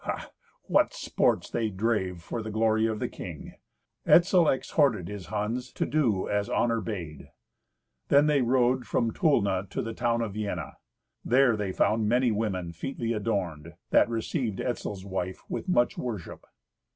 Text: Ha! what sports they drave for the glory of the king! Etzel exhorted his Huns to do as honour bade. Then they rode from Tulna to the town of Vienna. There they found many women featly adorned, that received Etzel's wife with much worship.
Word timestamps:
Ha! 0.05 0.31
what 0.63 0.93
sports 0.95 1.47
they 1.47 1.69
drave 1.69 2.23
for 2.23 2.41
the 2.41 2.49
glory 2.49 2.87
of 2.87 2.97
the 2.97 3.07
king! 3.07 3.53
Etzel 4.07 4.47
exhorted 4.49 5.07
his 5.07 5.27
Huns 5.27 5.71
to 5.73 5.85
do 5.85 6.27
as 6.27 6.49
honour 6.49 6.81
bade. 6.81 7.29
Then 8.07 8.25
they 8.25 8.41
rode 8.41 8.87
from 8.87 9.11
Tulna 9.13 9.67
to 9.69 9.81
the 9.83 9.93
town 9.93 10.21
of 10.23 10.33
Vienna. 10.33 10.77
There 11.23 11.55
they 11.55 11.71
found 11.71 12.09
many 12.09 12.31
women 12.31 12.71
featly 12.73 13.13
adorned, 13.13 13.75
that 13.91 14.09
received 14.09 14.59
Etzel's 14.59 15.05
wife 15.05 15.43
with 15.47 15.69
much 15.69 15.99
worship. 15.99 16.47